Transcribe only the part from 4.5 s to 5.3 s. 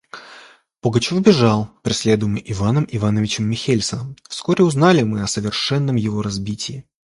узнали мы о